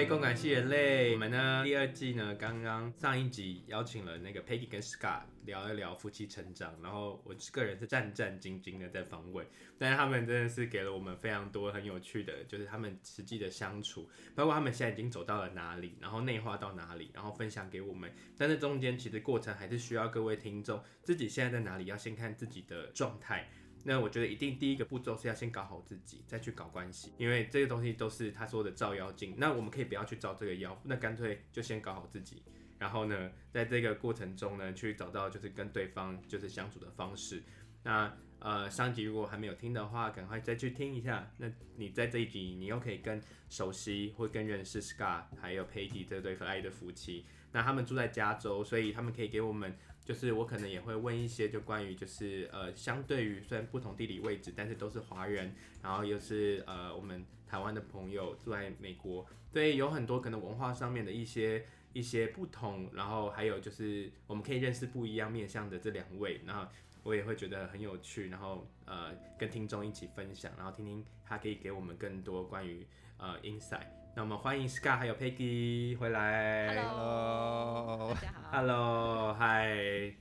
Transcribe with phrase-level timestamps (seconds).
[0.00, 9.46] 耶，共感系人类，我们呢第二季呢刚刚上一集邀请了那个 Peggy 跟 Scott 聊一聊夫妻成长，然后我个人是战战兢兢的在访问，
[9.78, 23.50] 但是他们真的是给了我们非常多很有趣的，就是他们实际的相处，包括他们现在已经走到了哪里，然后内化到哪里，然后分享给我们，但是中间其实过程还是需要各位听众自己现在在哪里，要先看自己的状态。
[23.84, 29.34] 那我觉得一定第一个步骤是要先搞好自己，再去搞关系，因为这个东西都是他说的照妖镜。
[29.38, 32.42] 那我们可以不要去照这个妖，那干脆就先搞好自己，
[32.78, 37.42] 然后呢，在这个过程中呢，去找到就是跟对方就是相处的方式。
[37.82, 41.30] 那呃，上集如果还没有听的话，赶快再去听一下。
[41.38, 47.24] 那你在这一集，你又可以更熟悉或更认识 Scott 还有 Peggy 这对可爱的夫妻。
[47.52, 49.74] 那他们住在加州，所以他们可以给我们。
[50.10, 66.68] 就是我可能也会问一些，就关于就是呃，相对于虽然不同地理位置，但是都是华人，然后又是呃我们台湾的朋友住在美国，所以有很多可能文化上面的一些一些不同，然后还有就是我们可以认识不一样面向的这两位，然后
[67.02, 73.86] 我也会觉得很有趣，然后呃跟听众一起分享，然后听听他可以给我们更多关于呃 insight。
[74.14, 76.82] 那我们欢迎 Scar 还有 Peggy 回来。
[76.82, 78.50] Hello，大家好。
[78.52, 80.14] Hello，Hi。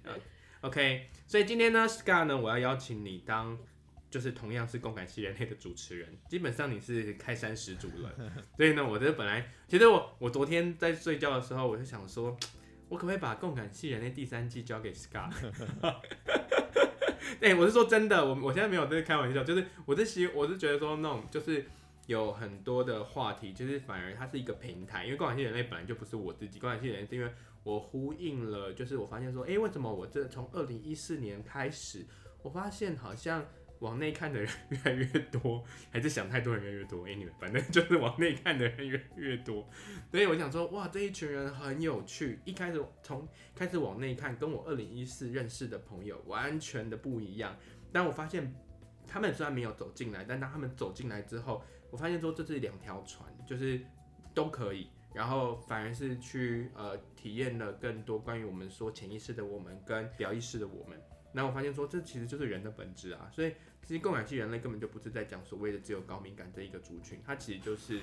[0.61, 3.57] OK，所以今天呢 Scar 呢，我要邀请你当，
[4.09, 6.15] 就是同样是共感系人类的主持人。
[6.29, 8.13] 基本上你是开山始祖了。
[8.55, 12.37] 所以呢，我这本来，其实我我昨天在睡觉的时候，我就想说，
[12.89, 15.33] 我可不可以把共感系人类第三季交给 Scott？
[17.41, 21.65] 哎、我是说真的，我我现在没有在开玩笑，就是我是希，我是觉得说那种就是。
[22.09, 27.31] 有很多的话题，就是反而它是一个平台，因为共感性人类本来就不是我自己，共感性人类是因为
[27.61, 32.03] 我呼应了，就是我发现说，哎、为什么我这从二零一四年开始，
[32.41, 33.45] 我发现好像
[33.79, 39.67] 往内看的人越来越多，还是想太多人越来越多，anyway，反正就是往内看的人越来越多，
[40.11, 47.55] 所以我想说，哇，这一群人很有趣，一开始从开始往内看，跟我二零一四认识的朋友完全的不一样，
[47.91, 48.53] 但我发现
[49.07, 51.63] 他们虽然没有走进来，但当他们走进来之后。
[51.91, 53.81] 我发现说这是两条船，就是
[54.31, 61.01] 都可以，然后反而是去呃体验了更多关于我们说潜意识的我们跟表意识的我们。
[61.33, 63.55] 那我发现说这其实就是人的本质啊，所以
[63.89, 67.99] 其实共感系人类根本就不是在讲所谓的只有高敏感这一个族群，它其实就是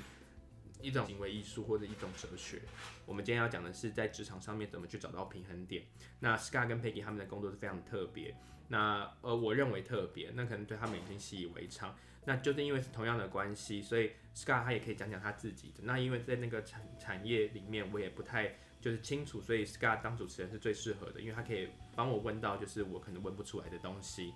[0.83, 2.61] 一种行为艺术或者一种哲学。
[3.07, 5.85] 我们今天要讲的是在职场上面怎么去找到平衡点。
[6.19, 8.35] 那 Scott 跟 Peggy 他们的工作是非常特别，
[8.67, 11.97] 那呃我认为特别，那可能对他们已经习以为常。
[12.25, 15.85] 那就是因为是同样的关系，所以 Scott 他也可以讲讲他自己的。
[15.85, 24.35] 那因为在那个产产业里面，我也不太就是清楚，所以 Scott 当主持人是最适合的，因为他可以帮我问到就是我可能问不出来的东西。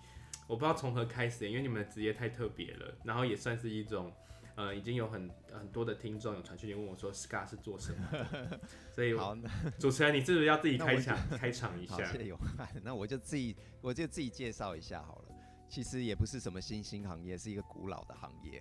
[0.50, 4.12] 我不知道从何开始，因为你们的职业太特别了，然后也算是一种，
[4.56, 8.60] 呃，已经有很很多的听众有传讯问我说 Scott 是做什么的，
[8.92, 9.36] 所以好，
[9.78, 12.04] 主持人你是不是要自己开场开场一下？
[12.10, 12.36] 谢谢有，
[12.82, 15.34] 那我就自己我就自己介绍一下好了。
[15.68, 18.60] 其实也不是什么新兴行业，是一个古老的行业。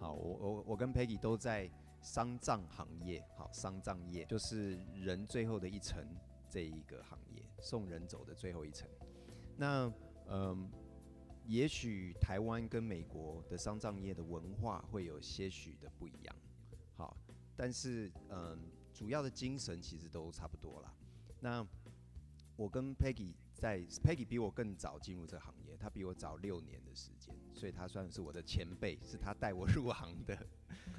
[0.00, 1.70] 好，我我我跟 Peggy 都在
[2.00, 3.22] 丧葬行业。
[3.36, 6.02] 好，丧葬业就是人最后的一层
[6.48, 8.88] 这一个行业，送人走的最后一层。
[9.54, 9.92] 那
[10.28, 10.68] 嗯，
[11.46, 16.36] 也许台湾跟美国的丧葬业的文化会有些许的不一样。
[16.96, 17.16] 好，
[17.56, 18.58] 但是嗯，
[18.92, 20.94] 主要的精神其实都差不多啦。
[21.40, 21.66] 那
[22.56, 25.76] 我跟 Peggy 在 Peggy 比我更早进入这个行业。
[25.78, 30.46] 他比我早六年的时间，所以他算是我的前辈，是他带我入行的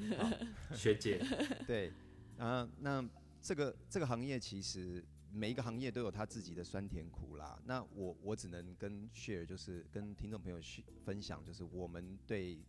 [0.72, 1.19] 学姐。
[1.66, 1.91] 对，
[2.38, 3.03] 啊，那
[3.41, 7.59] 这个这个行业其实每一个行业都有他自己的酸甜苦辣。
[7.65, 10.59] 那我我只能跟 share 就是跟听众朋友
[11.03, 12.59] 分享，就是我们对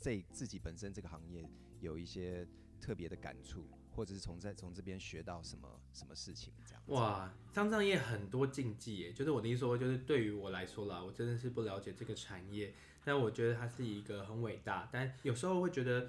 [0.00, 1.44] 这自己本身这个行业
[1.80, 2.46] 有一些
[2.80, 3.66] 特别的感触。
[3.94, 6.82] 或者是从在从这边学到什么什么事情这样？
[6.86, 12.72] 哇，丧葬业很多禁忌耶，就是我的意思说，就是对于我来说啦，我真的是不了解这个产业，
[13.04, 16.08] 但我觉得它是一个很伟大，但有时候会觉得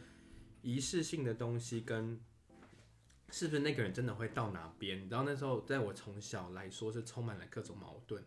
[0.62, 2.18] 仪式性的东西跟
[3.30, 5.08] 是不是那个人真的会到哪边？
[5.10, 8.24] 然后那时候在我从小来说是充满了各种矛盾，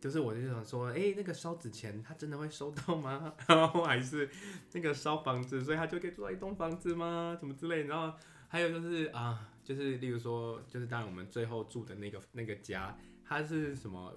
[0.00, 3.34] 就是我就想说，哎、那个烧纸钱他真的会收到吗？
[3.48, 4.30] 然后还是
[4.72, 7.36] 那个烧房子，所以他就可以住到一栋房子吗？
[7.38, 8.16] 什么之类，然后。
[8.48, 14.14] 还有就是啊，就是例如说，就是当然我们最后住的那个那个家，它是什么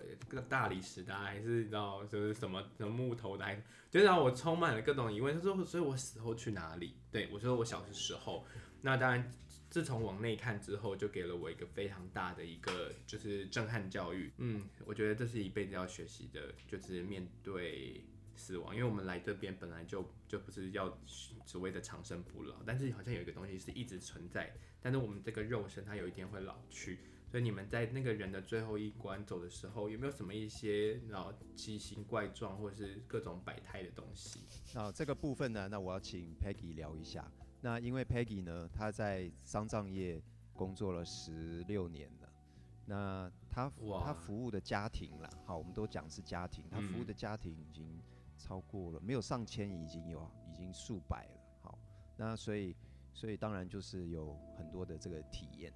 [0.47, 5.33] 大理石的，还是你知道就是什么什么木头的，还是就让我充满了各种疑问。
[5.35, 6.93] 他说，所以我死后去哪里？
[7.11, 8.45] 对，我说我小的时候，
[8.81, 9.31] 那当然
[9.69, 14.31] 自从往内看之后，就给了我一个非常大的一个就是震撼教育。
[14.37, 18.03] 嗯，我觉得这是一辈子要学习的，就是面对
[18.35, 20.97] 死亡，因为我们来这边本来就就不是要
[21.45, 26.99] 所谓的长生不老，但是好像有一个东西是一直存在，但是我们这个肉身它有一天会老去，
[27.29, 34.39] 所以你们在那个人的最后一关走的时候，有没有什么一些然后奇形怪状或者是各种百态的东西？
[34.73, 37.29] 那这个部分呢，那我要请 Peggy 聊一下。
[37.61, 40.21] 那因为 Peggy 呢，她在丧葬业
[40.53, 42.29] 工作了十六年了。
[42.85, 43.71] 那他
[44.03, 48.01] 他服务的家庭啦，好，我们都讲是家庭，他服务的家庭已经
[48.35, 51.39] 超过了，没有上千，已经有已经数百了。
[51.61, 51.77] 好，
[52.17, 52.75] 那所以
[53.13, 55.71] 所以当然就是有很多的这个体验。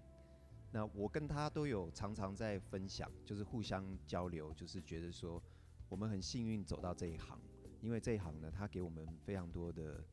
[0.71, 5.39] 那我跟他都有常常在分享，就是互相交流，就是觉得说
[5.89, 7.39] 我们很幸运走到这一行，
[7.79, 10.03] 因为这一行呢，他给我们非常多的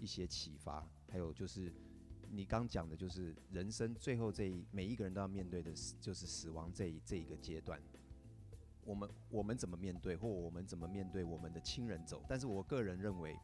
[0.00, 1.72] 一些启发，还有就是。
[2.30, 7.80] 你刚讲的就是人生最后这一每一个人都要面对的，就是死亡这一这一个阶段。
[8.84, 12.22] 我们我们怎么面对，或我们怎么面对我们的亲人走？
[12.28, 13.34] 但是我个人认为，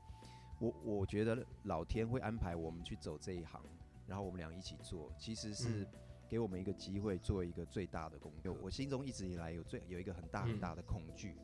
[0.59, 3.59] 我我觉得老天会安排我们去走这一行，
[4.07, 5.89] 然后我们俩一起做，其实是
[6.29, 8.55] 给我们一个机会，做一个最大的工作。
[8.63, 11.39] 我心中一直以来有最有一个很大很大的恐惧，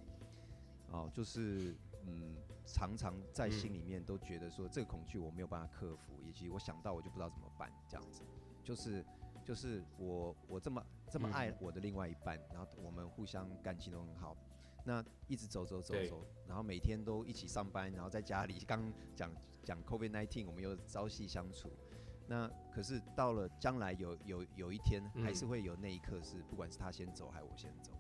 [0.91, 1.75] 哦，就是
[2.07, 2.37] 嗯。
[2.67, 8.23] 常常在心里面都觉得说，这个恐惧我没有办法克服，以及我想到我就不知道怎么办，这样子，
[8.63, 9.05] 就是
[9.45, 10.81] 就是我我这么
[11.11, 14.37] 这么爱我的另外一半，然后我们互相感情都很好，
[14.85, 19.33] 那一直走走走走，然后每天都一起上班，然后在家里刚讲
[19.65, 21.73] 讲 COVID-19，我们又朝夕相处，
[22.29, 27.91] 那可是到了将来有有有一天，还是会有那一刻是不管是他先走还是我先走，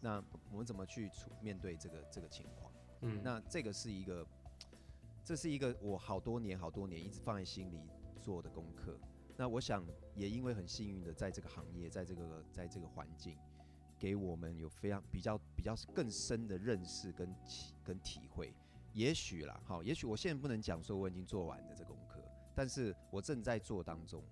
[0.00, 2.72] 那我们怎么去处面对这个这个情况？
[3.02, 4.26] 嗯，那这个是一个，
[5.24, 7.80] 这是一个我好多年好多年一直放在心里
[8.20, 8.98] 做的功课。
[9.36, 9.84] 那我想
[10.14, 13.38] 也因为很幸运的在这个行业，在这个在这个环境，
[13.98, 18.52] 给我们有非常比较比较更深的认识跟体跟体会。
[18.94, 22.20] 也许啦，好，也许我现在不能讲说我已经做完了这功课，
[22.54, 24.24] 但是我正在做当中，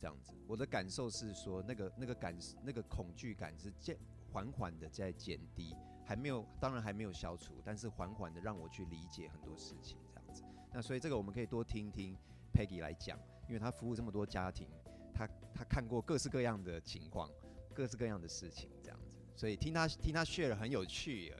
[0.00, 0.32] 这样子。
[0.46, 3.98] 我的感受是说，那个那个感那个恐惧感是渐
[4.32, 5.76] 缓缓的在减低。
[6.04, 10.42] 还没有，当然还没有消除，但是缓缓的让我去理解很多事情，这样子。
[10.72, 12.16] 那所以这个我们可以多听听
[12.52, 13.18] Peggy 来讲，
[13.48, 14.68] 因为她服务这么多家庭，
[15.14, 17.30] 她她看过各式各样的情况，
[17.72, 19.16] 各式各样的事情，这样子。
[19.34, 21.34] 所以听她听她 share 很有趣。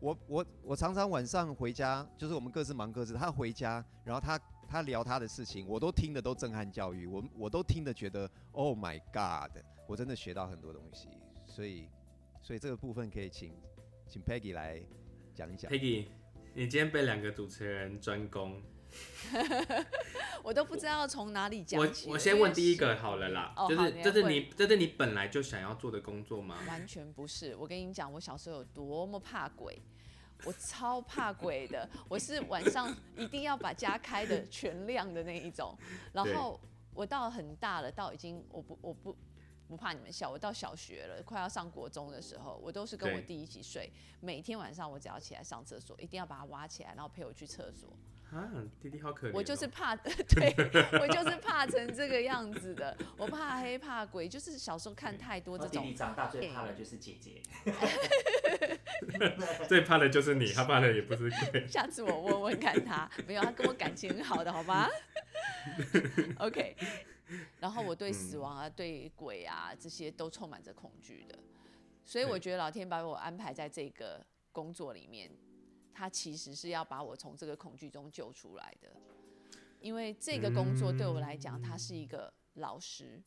[0.00, 4.38] 我我我常常晚上回家，就是我们各自忙各自，她回家，然后她
[4.68, 11.08] 她聊她的事情，我都听得都震撼教育，我我都听得觉得 Oh my God，我真的学到很多东西。
[11.46, 11.88] 所以
[12.40, 13.52] 所以这个部分可以请。
[14.12, 14.78] 请 Peggy 来
[15.34, 15.72] 讲一讲。
[15.72, 16.04] Peggy，
[16.52, 18.60] 你今天被两个主持人专攻，
[20.44, 22.08] 我都不知道从哪里讲起。
[22.08, 26.58] 我我先问第一个好了啦，哦、就是这是你这是你本来就想要做的工作吗？
[26.68, 27.56] 完全不是。
[27.56, 29.80] 我跟你讲，我小时候有多么怕鬼，
[30.44, 31.88] 我超怕鬼的。
[32.06, 35.74] 我是晚上一定要把家开的全亮的那一种。
[36.12, 36.60] 然后
[36.92, 39.16] 我到很大了，到已经我不我不。
[39.72, 43.90] 不怕你们笑，我到小学了，快要上国中的时候，我都是跟我弟一起睡。
[44.20, 47.88] 每天晚上我只要起来上厕所，一定要把他挖起来，然后陪我去厕所。
[48.30, 48.50] 啊，
[48.82, 49.32] 弟弟好可怜哦。
[49.36, 49.96] 我就是怕，
[50.28, 50.54] 对，
[51.00, 52.94] 我就是怕成这个样子的。
[53.16, 55.82] 我怕黑怕鬼，就是小时候看太多这种。
[55.82, 57.40] 弟弟长大最怕的就是姐姐。
[59.66, 61.66] 最怕的就是你，他怕的也不是鬼。
[61.72, 64.86] 下次我问问看他，没有，他跟我感情很好的，好吗
[66.38, 66.76] ？OK。
[67.60, 71.38] 然后我对死亡啊、嗯、对鬼啊这些都充满着恐惧的，
[72.04, 75.30] 所以我觉得老天把我安排在这个工作里面，
[75.94, 78.92] 他其实是要把我从这个恐惧中救出来的。
[79.80, 83.20] 因为这个工作对我来讲，他是一个老师。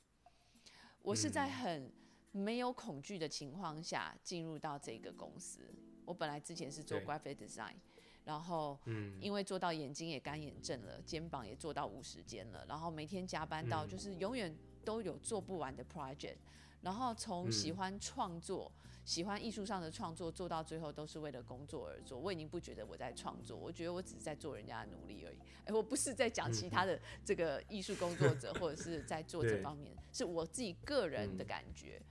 [1.02, 1.92] 我是在很
[2.32, 5.70] 没有恐惧的情况下进入到这个公司。
[6.06, 7.76] 我本来之前是做 graphic design。
[8.26, 14.54] 然后嗯，因为做到眼睛也干眼症了，肩膀也做到五十肩了，然后每天加班到就是永远
[14.84, 16.38] 都有做不完的 project，
[16.82, 18.72] 然后从喜欢创作、
[19.06, 22.20] 喜欢艺术上的创作做到最后都是为了工作而做。
[22.20, 25.38] 我已经不觉得我在创作，我觉得我只是在做人家的努力而已。
[25.66, 32.02] 哎，我不是在讲其他的这个艺术工作者或者是在做这方面，是我自己个人的感觉。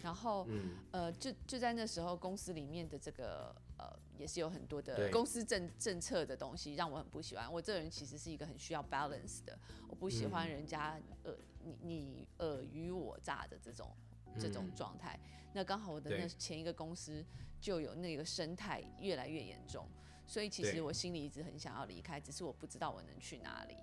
[0.00, 0.46] 然后，
[0.92, 7.50] 呃，就就在那时候，公司里面的这个呃，也是有很多的公司政政策的东西，让我很不喜欢。
[7.50, 9.58] 我这个人其实是一个很需要 balance 的，
[9.88, 13.90] 我不喜欢人家呃，你你尔虞我诈的这种
[14.38, 15.18] 这种状态。
[15.54, 17.24] 那刚好我的那前一个公司
[17.60, 19.88] 就有那个生态越来越严重，
[20.26, 23.76] 所以其实我心里一直很想要离开，只是我不知道我能去哪里。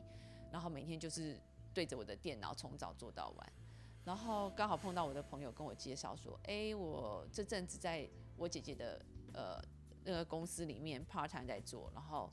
[0.52, 1.40] 然后每天就是
[1.74, 3.54] 对着我的电脑从早做到晚。
[4.06, 9.60] 然后刚好碰到我的朋友跟我介绍说，哎，我这阵子在我姐姐的呃
[10.06, 12.32] 那个公司里面 part time 在做，然后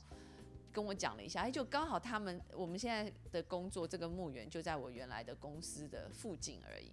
[0.71, 6.91] 跟我讲了一下，哎，就刚好他们我们现在的工作这个墓园就在我原来的公司的附近而已，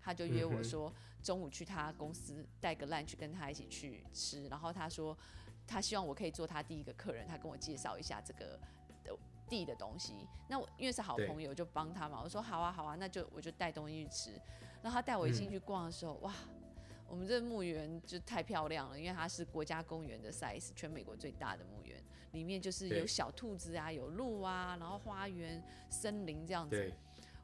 [0.00, 5.16] 他就约我说中午去他公司带个 lunch 跟他一起去吃，然后他说
[5.66, 8.58] 他希望我可以做他第一个客人，他跟我介绍一下这个
[9.48, 10.14] 地的东西，
[10.48, 14.40] 那我因为是好朋友就帮他嘛，我说好啊好啊，那就我就带东西去吃，
[14.82, 16.34] 然后他带我一进去逛的时候，嗯、哇！
[17.14, 21.96] 我们这个墓园就太漂亮了，因为它是国家公园的 size，全美国最大的墓园，
[22.32, 26.92] 里面就是有小兔子啊，有鹿啊，然后花园、森林这样子。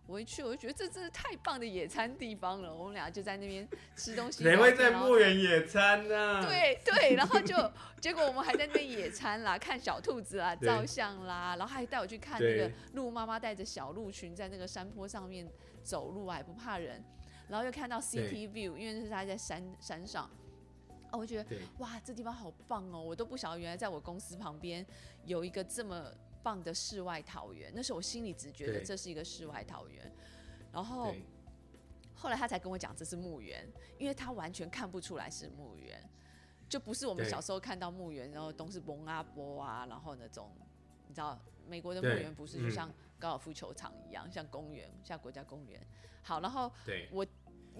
[0.09, 4.43] 我一去我就觉得这真是太棒的野餐地方了，我们俩就在那边吃东西。
[4.43, 6.45] 谁会在墓园野餐呢、啊？
[6.45, 7.55] 对对，然后就
[8.01, 15.49] 结果我们还在那边野餐啦，看小兔子啊，照相啦，然后还带我去看那个鹿妈妈带着小鹿群在那个山坡上面
[15.85, 17.01] 走路，还不怕人。
[17.51, 20.31] 然后又看到 City View，因为那是他在山山上，
[21.11, 23.03] 哦，我觉得哇，这地方好棒哦！
[23.03, 24.87] 我都不晓得原来在我公司旁边
[25.25, 26.13] 有一个这么
[26.45, 27.73] 棒的世外桃源。
[27.75, 30.13] 那时候我心里只觉得这是一个世外桃源，
[30.73, 31.13] 然后
[32.15, 36.01] 后来他才跟我讲这是墓园，因为他完全看不出来是墓园，
[36.69, 40.53] 就不是我们小时候看到墓园，然后都是蒙阿波啊，然后那种
[41.09, 42.89] 你知道美国的墓园不是就像
[43.19, 45.85] 高尔夫球场一样，像公园，像国家公园。
[46.23, 46.71] 好，然后
[47.11, 47.27] 我。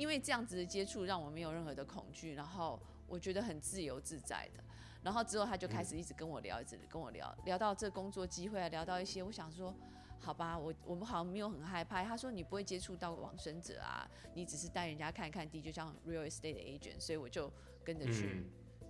[0.01, 4.65] 因为这样子的接触让我没有任何的恐惧，然后我觉得很自由自在的。
[5.03, 9.75] 然后之后他就开始一直跟我聊，一直跟我聊，聊到这工作机会啊，聊到一些，我想说，
[10.19, 12.03] 好吧，我我们好像没有很害怕。
[12.03, 17.53] 他说你不会接触到往生者啊，你只是带人家看看地，就像 real estate agent，所以我就
[17.85, 18.45] 跟着去、嗯、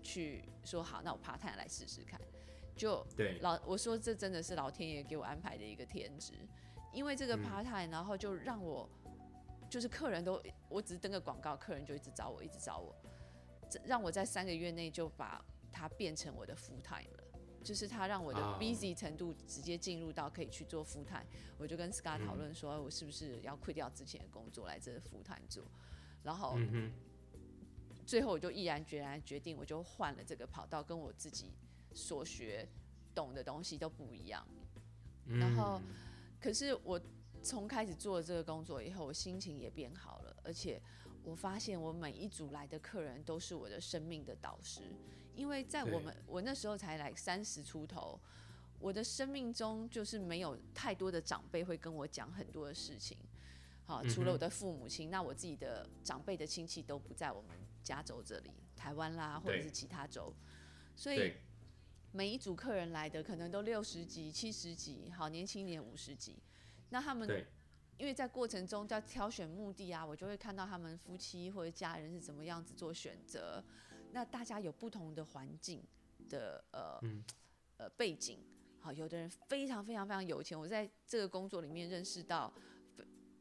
[0.05, 2.21] 去说好，那我 part time 来试试看。
[2.77, 3.05] 就
[3.41, 6.35] 老我说这真的是老天爷给我安排的一个天职，
[6.93, 8.89] 因为这个 part time，然后就让我。
[9.71, 12.93] 就是客人都，我只是登个广告，客人就一直找我，一直找我，
[13.85, 17.25] 让我在三个月内就把它变成我的 full time 了。
[17.63, 21.25] 就是他让我的 busy 程度直接进入到可以去做 full time，
[21.57, 25.65] 我就跟 Scar 讨论说，我是不是要 quit 掉之前的工作来这 full time 做，
[26.25, 26.59] 然后
[28.05, 31.53] 最后我就毅然决然决定，我就换了这个跑道，跟我自己
[31.93, 32.67] 所学
[33.15, 34.45] 懂的东西都不一样。
[35.27, 35.81] 然后，
[36.41, 37.01] 可是我。
[37.43, 40.81] 从开始做这个工作以后，我心情也变好了，而且
[41.25, 44.83] 我发现我每一组来的客人都是我的生命的导师，
[45.35, 48.21] 因为在我们我那时候才来三十出头，
[48.79, 53.17] 我的生命中就是没有太多的长辈会跟我讲很多的事情，
[53.87, 60.33] 好，除了我的父母亲，那我自己的长辈的亲戚都不在我们加州这里，台湾啦或者是其他州，
[60.95, 61.33] 所以
[62.13, 66.37] 每一组客人来的可能都六十几、七十几，好，年轻点五十几。
[66.91, 67.47] 那他们，
[67.99, 73.65] 因为在过程中在挑选墓地啊，我就会看到他们夫妻或者家人是怎么样子做选择。
[74.13, 75.83] 那大家有不同的环境
[76.29, 77.25] 的呃、嗯、
[77.77, 78.41] 呃背景，
[78.81, 80.59] 好，有的人非常非常非常有钱。
[80.59, 82.53] 我在这个工作里面认识到，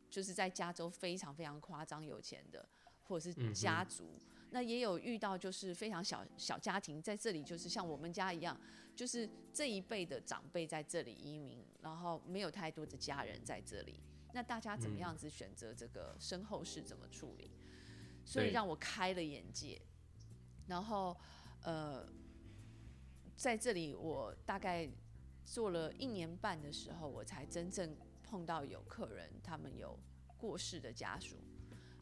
[0.10, 2.68] 就是在加州非常非常夸张有钱的，
[3.04, 4.06] 或者是家族。
[4.06, 8.60] 嗯那也有遇到，就是非常小小家庭在这里，就是像我们家一样，
[8.96, 14.00] 就是这一辈的长辈在这里移民，然后没有太多的家人在这里。
[14.34, 17.52] 那大家怎么样子选择这个身后事怎么处理？
[18.26, 19.80] 所以让我开了眼界。
[20.68, 21.16] 然后，
[21.64, 22.08] 呃，
[23.36, 24.88] 在这里我大概
[25.46, 29.98] 做了一年半的时候，我才真正碰到有客人，他们有
[30.38, 31.38] 过世的家属，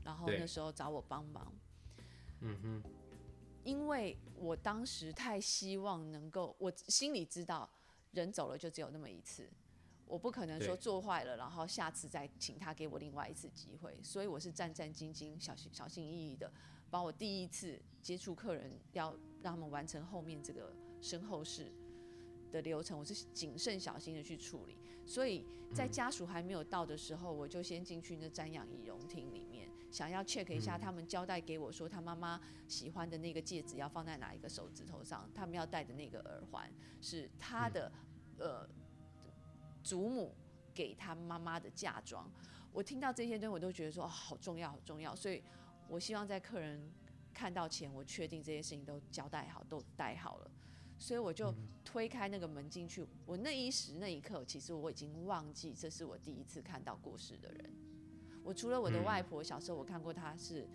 [0.04, 1.54] 然后那时候找我帮忙。
[2.42, 2.84] 嗯哼，
[3.64, 7.70] 因为我当时太希望能够，我心里知道
[8.12, 9.50] 人走了就只有那么一次，
[10.06, 16.52] 我不可能说做坏了，然后下次再请他给我另外一次机会，所以我是战战兢兢、小心小心翼翼的，
[16.90, 21.72] 把我第一次接触客人要让他们完成后面这个身后事
[22.52, 29.47] 的流程，我是谨慎小心的去处理，所以在家属还没有到的时候，我就先进去那瞻仰仪容厅里面。
[29.98, 37.92] 想要 check 一下，他们交代给我说，他妈妈喜欢的那个戒指要放在哪一个手指头上，他们要戴的那个耳环是他的
[38.38, 38.70] 呃
[39.84, 40.36] 祖母
[40.72, 42.30] 给他妈妈的嫁妆。
[42.72, 45.16] 我听到这些东西，我都觉得说哦，好重要，好重要。
[45.16, 45.42] 所以
[45.90, 46.80] 我希望在客人
[47.34, 50.52] 看到前，我确定这些事情都交代好，都带好了。
[51.00, 51.52] 所以我就
[51.84, 53.04] 推开那个门进去。
[53.26, 57.74] 我那一时那一刻，其实我已经忘记这是我第一次看到过世的人。
[58.48, 60.66] 我除了我的外婆，小时候我看过她是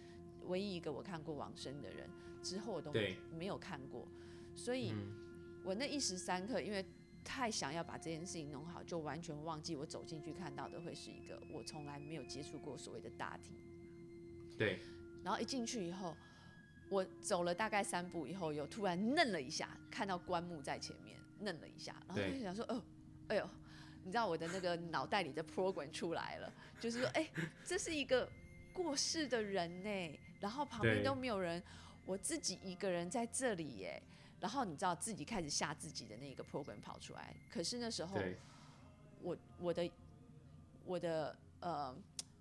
[0.46, 2.06] 唯一一个我看过往生的人，
[2.42, 2.92] 之后我都
[3.34, 4.06] 没有看过，
[4.54, 4.92] 所以
[5.64, 6.84] 我那一时三刻，因为
[7.24, 13.56] 太想要把这件事情弄好，就完全忘记我走进去看到的会是一个我从来没有接触过所谓的大厅。
[14.58, 14.78] 对。
[15.24, 16.14] 然后一进去以后，
[16.90, 22.82] 我走了大概三步以后，又突然愣了一下，看到棺木在前面，愣了一下，然后就想说，哦，
[23.28, 23.48] 哎呦，
[24.04, 27.28] 你知道我的那个脑袋里的 program 出来了， 就是说，哎，
[27.64, 28.28] 这是一个
[28.72, 31.62] 过世的人呢，然后旁边都没有人，
[32.04, 34.02] 我自己一个人在这里耶，
[34.40, 38.18] 然后你知道自己开始吓自己的那个 program 跑出来，可是那时候，
[39.22, 39.90] 我我的
[40.84, 41.94] 我的呃。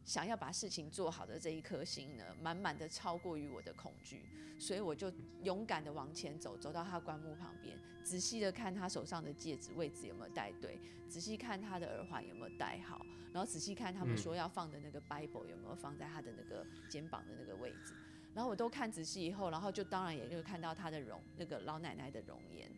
[0.04, 4.24] 想要把事情做好的这一颗心呢，满满的超过于我的恐惧，
[4.60, 5.12] 所以我就
[5.44, 17.94] 勇敢的往前走，走到他棺木旁边，仔细的看他手上的戒指位置有没有戴对，仔细看他的耳环有没有戴好，然后仔细看他们说要放的那个 Bible 有没有放在他的那个肩膀的那个位置，
[18.34, 22.70] 然后我都看仔细以后，然后就当然也就看到他的容那个老奶奶的容颜，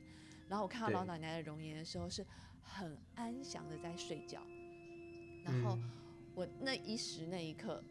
[0.49, 2.25] 然后我看到老奶奶的容颜的时候是
[2.61, 4.41] 很安详的在睡觉，
[5.45, 5.79] 然后。
[6.35, 7.83] 我那一时那一刻，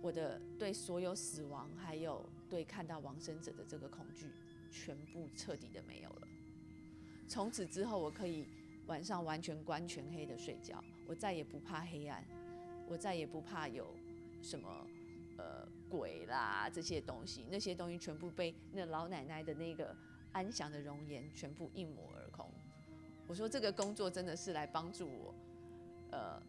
[0.00, 4.30] 我的对所有死亡，还有对看到亡生者的这个恐惧，
[4.70, 6.28] 全部彻底的没有了。
[7.28, 8.46] 从此之后，我可以
[8.86, 12.24] 晚上完全关全黑的睡觉，我再也不怕黑暗，
[12.88, 13.94] 我再也不怕有
[14.40, 14.86] 什么
[15.36, 19.94] 呃鬼啦这些东西，那些东西全部被那老奶奶的那个
[20.32, 22.50] 安详的容颜全部一抹而空。
[23.26, 25.34] 我说这个工作真的是来帮助我，
[26.12, 26.42] 呃。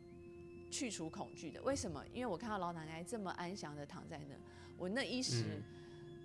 [0.76, 2.04] 去除恐惧的，为什么？
[2.14, 4.36] 因为我看到老奶奶这么安详的躺在那，
[4.78, 5.62] 我那一时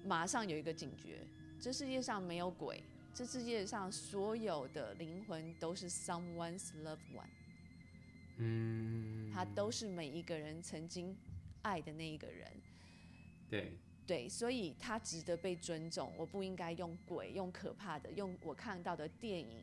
[0.05, 2.83] 马上有一个警觉：嗯、这世界上没有鬼，
[3.15, 7.31] 这世界上所有的灵魂都是 someone's loved one，
[8.39, 11.17] 嗯，他都是每一个人曾经
[11.63, 12.51] 爱的那一个人，
[13.49, 13.73] 对
[14.05, 16.13] 对，所以他值得被尊重。
[16.17, 19.63] 我不应该用鬼、用可怕的、用我看到的电影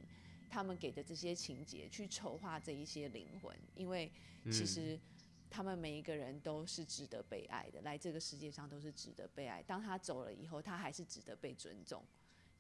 [0.50, 4.12] 他们给的这些情节去筹划这一些灵魂，因为。
[4.50, 4.98] 其实，
[5.50, 9.62] 他们每一个人都是值得被爱的，来这个世界上都是值得被爱。
[9.62, 12.02] 当他走了以后，他还是值得被尊重，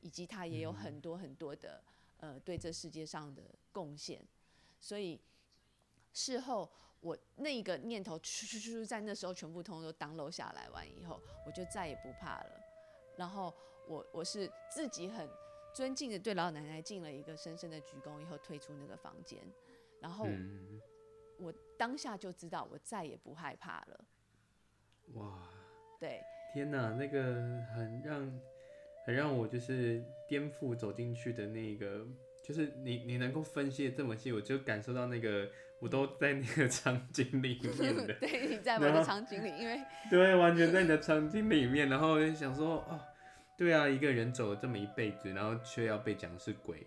[0.02, 1.82] 以及他也有很多很多的
[2.18, 4.22] 呃对这世界上的贡献。
[4.82, 5.18] 所以
[6.12, 6.70] 事后
[7.00, 8.20] 我那个念头，
[8.86, 12.62] 在那时候全部通通都 download 下来完以后，我就再也不怕了。
[13.16, 13.56] 然后
[13.88, 15.26] 我我是自己很
[15.78, 19.40] 尊敬的对老奶奶进了一个深深的鞠躬以后，退出那个房间，
[20.02, 20.28] 然后。
[21.40, 24.06] 我当下就知道，我再也不害怕了。
[25.14, 25.48] 哇！
[26.00, 26.20] 对，
[26.52, 27.22] 天哪，那个
[27.76, 28.40] 很让
[29.06, 32.08] 很让我就是颠覆走进去的那个，
[32.44, 35.48] 就是你你能够分析的这么细，我就感受到那个
[35.80, 38.16] 我都在那个场景里面 的。
[38.16, 43.00] 对，你在我的场景里，因为对，完全在你的场景里面，然后我就想说，哦，
[43.58, 46.86] 对啊，一个人走了这么一辈子，然后却要被讲是鬼。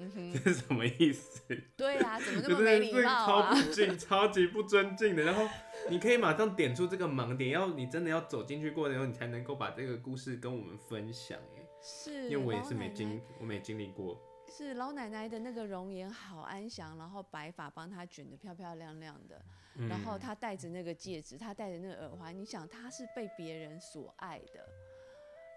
[0.00, 1.42] 嗯哼， 这是什么意思？
[1.76, 3.26] 对啊，怎么那么没礼貌啊？
[3.26, 5.22] 超不敬， 超级不尊敬的。
[5.22, 5.44] 然后
[5.88, 11.38] 你可以马上点出这个盲点，要你真的要走进去过的时候，你才能够把这个故事跟我们分享。
[11.56, 14.20] 哎，是，因为我也是没经，奶奶我没经历过。
[14.50, 19.40] 是老奶奶的那个容颜好安详，然后白发帮她卷得漂漂亮亮的，
[19.76, 24.64] 嗯、然后她戴着那个戒指，她戴着那个耳环，你想她是被别人所爱的。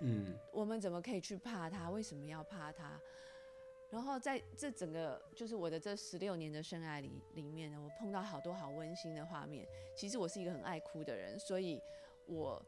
[0.02, 1.90] 嗯，我们怎么可以去怕他？
[1.90, 3.00] 为什么要怕他？
[3.90, 9.68] 然后在这整个就是我的这十六年的深爱里里面呢，我碰到好多好温馨的画面。
[9.96, 11.82] 其实我是一个很爱哭的人，所以
[12.26, 12.64] 我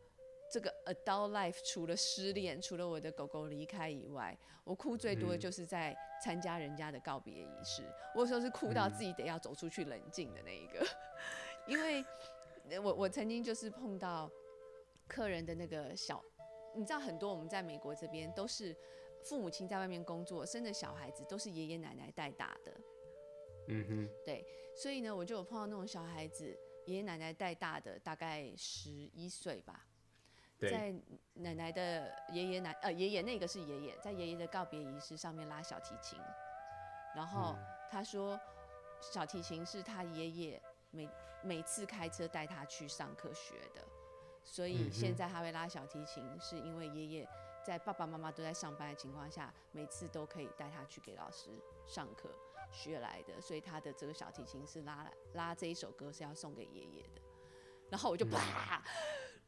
[0.52, 7.84] 这个 adult life 除了失恋，除了我的狗狗离开以外，我哭最多的就是在参加人家的告别仪式。
[8.13, 10.86] 我有时候是哭到自己得要走出去冷静的那一个，
[11.67, 12.04] 因为
[12.80, 14.30] 我我曾经就是碰到
[15.08, 16.22] 客人的那个小，
[16.76, 18.76] 你知道很多我们在美国这边都是。
[19.26, 22.74] 父母亲在外面工作，生的小孩子都是爷爷奶奶带大的。
[23.70, 26.54] 嗯哼，对，所以呢，我就有碰到那种小孩子，
[26.88, 29.88] 爷爷奶奶带大的，大概十一岁吧。
[30.60, 30.94] 在
[31.36, 36.20] 奶奶的爷爷奶呃爷爷那个是爷爷，在爷爷的告别仪式上面拉小提琴，
[37.16, 37.56] 然后
[37.90, 38.38] 他说
[39.00, 41.10] 小提琴是他爷爷每
[41.42, 43.82] 每次开车带他去上课学的，
[44.44, 47.30] 所以现在他会拉小提琴，是因为爷爷。
[47.66, 51.50] 在爸爸妈妈都在上班的情况下，每次都可以带他去给老师
[51.88, 52.30] 上课
[52.70, 57.22] 学来的，所以他的这个小提琴是拉拉这一首歌是要送给爷爷的。
[57.90, 58.84] 然后我就啪，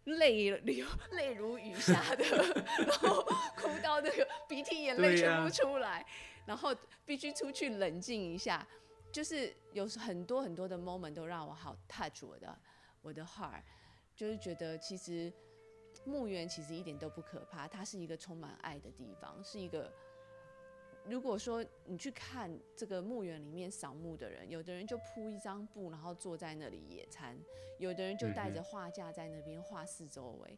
[0.06, 2.24] 泪流泪如雨下的，
[2.88, 3.22] 然后
[3.58, 6.08] 哭到那个鼻涕眼泪全部出来，啊、
[6.46, 8.66] 然后必须出去冷静一下。
[9.12, 12.58] 就是有很多很多的 moment 都让我好 touch 我的
[13.02, 13.62] 我的 heart，
[14.16, 15.32] 就是觉得其实。
[16.04, 19.92] 墓园其实一点都不可怕，它是一个充满爱的地方，是一个。
[21.06, 27.36] 如果说你去看这个墓园里面扫墓的人，有的人就铺一张布，然后坐在那里野餐；
[27.80, 30.54] 有的人就带着画架在那边画四周围；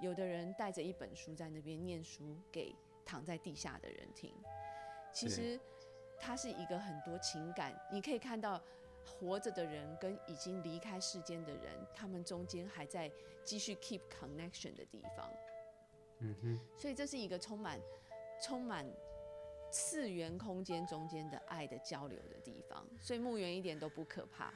[0.00, 2.72] 有的人带着一本书在那边念书给
[3.04, 4.32] 躺在地下的人听。
[5.12, 5.58] 其实
[6.20, 8.62] 它是一个很多情感，你可以看到
[9.04, 13.10] 活着的人跟已经离开世间的人，他们中间还在
[13.42, 15.30] 继续 keep connection 的地方。
[16.18, 17.80] 嗯哼，所以这是一个充满
[18.40, 18.86] 充满
[19.70, 24.52] 次元空间中间的爱的交流的地方，所以墓园一点都不可怕。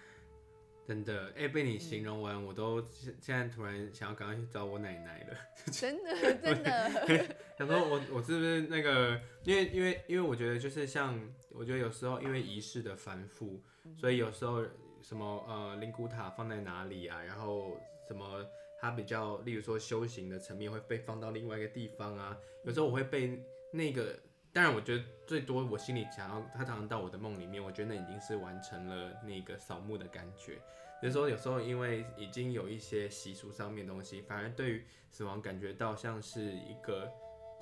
[0.86, 5.36] 真的，哎、欸，被你形容完，嗯、我都现现在突然想要赶快去找我奶奶了。
[5.72, 6.90] 真的，真的。
[7.58, 9.20] 想说我我是不是那个？
[9.44, 11.20] 因为因为因为我觉得就是像，
[11.50, 14.64] 我觉得有时候因为仪式的繁复，嗯、所以有时候
[15.02, 18.44] 什么呃灵骨塔放在哪里啊，然后什么
[18.80, 22.38] 它比较，例如说修行的层面会被放到另外一个地方啊。
[22.64, 24.16] 有时候我会被那个。
[24.56, 30.58] 当然，我觉得最多我心里想要他常常到我的梦里面，我觉得那已经是完成了那个扫墓的感觉。
[31.02, 37.12] 有时候，有时候因为已经有一些习俗上面的东西，反而对于死亡感觉到像是一个，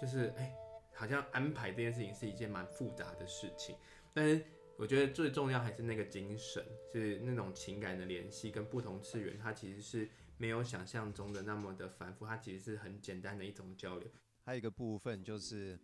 [0.01, 0.55] 就是哎、
[0.93, 3.75] 好像安排这件事情是一件蛮复杂的事情。
[4.13, 4.45] 但是
[4.77, 14.09] 我觉得最重要还是那个精神，是那种情感的联系，跟不同次元，它其实是没有想象中的那么的繁复，它其实是很简单的一种交流。
[14.45, 15.77] 还有一个部分就是。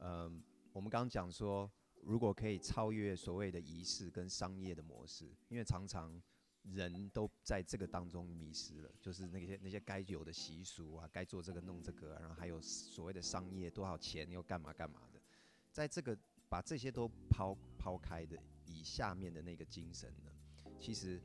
[0.00, 1.70] 嗯，我们刚刚讲说，
[2.02, 6.22] 如果可以超越所谓的仪式跟商业的模式，因为常常
[6.62, 15.20] 人都在这个当中迷失了，就是那些那些该有的习俗啊，该做这个弄这个，然后还有所谓的商业多少钱又干嘛干嘛的，
[15.72, 16.16] 在这个
[16.48, 20.30] 把这些都抛抛开的，以下面的那个精神呢，
[20.78, 21.20] 其实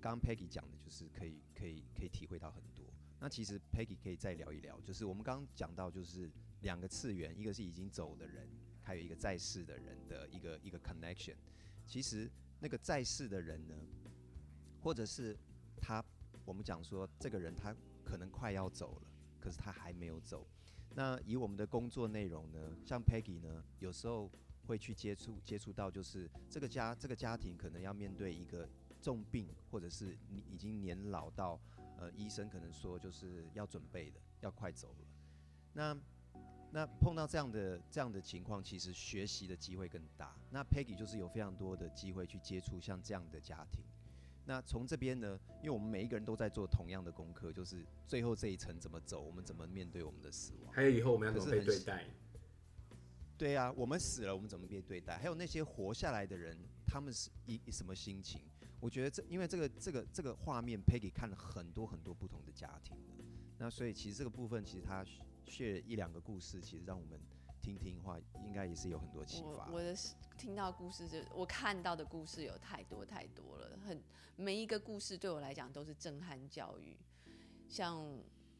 [0.00, 2.86] 刚刚 Peggy 讲的就是可以可以可以体会到很多。
[3.18, 6.30] 那其实 Peggy 可以再聊一聊，就是我们刚刚讲到就是。
[6.62, 8.48] 两个次元，一个是已经走的人，
[8.82, 11.36] 还有一个在世的人的一个一个 connection。
[11.86, 13.74] 其实那个在世的人呢，
[14.80, 15.36] 或者是
[15.76, 16.02] 他，
[16.44, 19.02] 我们讲说这个人他可能快要走了，
[19.40, 20.46] 可是他还没有走。
[20.94, 24.30] 那以我们的工作内容呢，像 Peggy 呢，有时候
[24.66, 28.68] 会去接触接触到，就是这个家这个家庭可能要面对一个
[29.00, 31.58] 重病，或者是你已经年老到
[31.98, 35.06] 呃医生可能说就是要准备的，要快走了。
[35.72, 35.98] 那
[36.74, 40.34] 那碰到这样的这样的情况，其实学习的机会更大。
[40.50, 43.84] 那 Peggy 就是有非常多的机会去接触像这样的家庭。
[44.46, 52.06] 那从这边呢，因为我们每一个人都在做同样的功课，就是最后这一层怎么走，我们怎么面对我们的死亡，还有以后我们要怎么被对待。
[53.36, 55.18] 对啊，我们死了，我们怎么被对待？
[55.18, 56.56] 还有那些活下来的人，
[56.86, 58.40] 他们是一什么心情？
[58.80, 62.96] 我觉得这因为这个这个这个画面，Peggy 看了很多很多不同的家庭。
[63.58, 65.04] 那所以其实这个部分，其实他。
[65.46, 67.20] 学一两个故事，其实让我们
[67.60, 69.68] 听听的话，应该也是有很多启发。
[69.68, 69.94] 我我的
[70.36, 74.02] 听到故事就我看到的故事有太多太多了，很
[74.36, 76.96] 每一个故事对我来讲都是震撼教育。
[77.68, 78.04] 像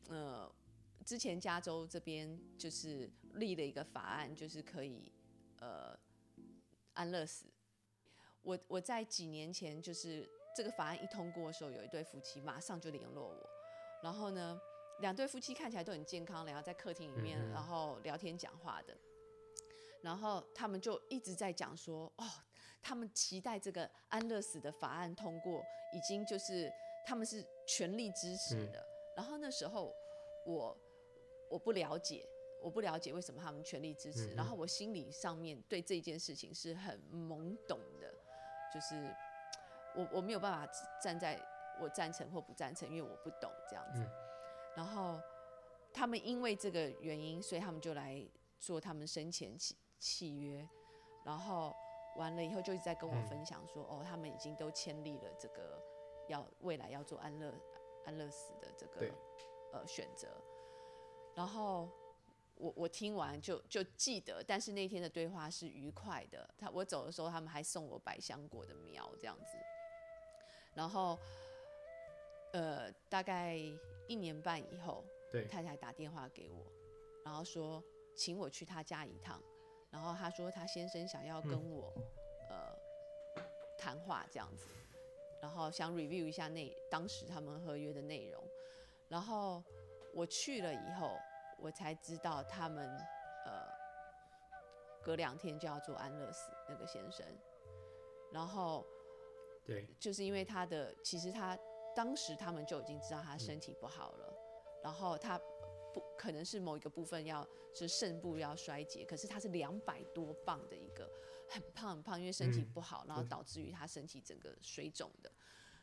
[0.09, 0.51] 呃，
[1.05, 5.11] 之前加州这边就是立了一个法案，就是可以
[5.61, 5.99] 呃
[6.93, 7.47] 安乐死。
[8.43, 13.51] 我我在几年前就是这个法案一通过的时候，有一对夫妻马上就联络我，
[14.03, 14.61] 然后呢。
[15.03, 18.97] 两对夫妻看起来都很健康，然后在客厅里面，嗯、然后聊天讲话的，
[20.01, 22.25] 然后他们就一直在讲说，哦，
[22.81, 25.63] 他们期待这个安乐死的法案通过，
[25.93, 26.73] 已经就是
[27.05, 28.79] 他们是全力支持的。
[28.81, 28.87] 嗯、
[29.17, 29.93] 然后那时候
[30.47, 30.79] 我
[31.51, 32.25] 我不了解，
[32.63, 38.15] 我不了解为什么他们全力支持，嗯、然后我心理上面对这件事情是很懵懂的，
[38.73, 39.13] 就是
[39.97, 41.39] 我我没有办法站在
[41.81, 44.01] 我赞成或不赞成，因为我不懂这样子。
[44.75, 45.21] 嗯然后
[45.93, 48.27] 他们因为这个原因，所以他们就来
[48.59, 50.67] 做他们生前契契约，
[51.27, 51.77] 然后
[52.17, 55.79] 完了以后就一直在跟我分享说，嗯、哦，他们已经都签立了这个
[56.27, 57.53] 要未来要做安乐
[58.07, 59.13] 安乐死的这个
[59.75, 60.29] 呃选择。
[61.35, 61.87] 然后
[62.55, 66.49] 我我听完就就记得，但是那天的对话是愉快的。
[66.57, 69.59] 他我走的时候，他们还送我百香果的苗这样子。
[70.73, 71.19] 然后
[72.55, 73.59] 呃大概。
[74.09, 76.67] 一年半以后，对太太打电话给我，
[77.25, 77.83] 然后说
[78.15, 79.41] 请我去他家一趟，
[79.91, 81.93] 然后他说他先生想要跟我、
[82.51, 82.59] 嗯、
[83.37, 83.43] 呃
[83.79, 84.69] 谈话这样子，
[85.41, 88.43] 然后想 review 一下那当时他们合约的内容，
[89.09, 89.63] 然后
[90.13, 91.17] 我去了以后，
[91.59, 92.89] 我才知道他们
[93.47, 93.67] 呃
[95.03, 97.27] 隔两天就要做安乐死那个先生，
[98.33, 98.85] 然后
[99.65, 101.59] 对，就是因为他的其实他。
[101.95, 104.35] 当时他们就已经知道他身体不好了，
[104.83, 105.39] 然后他
[105.93, 111.11] 不可能是某一个部分要是肾部要衰竭，可是他是两百多磅的一个
[111.49, 115.31] 很胖很胖，因为身体不好，然后导致于他身体整个水肿的。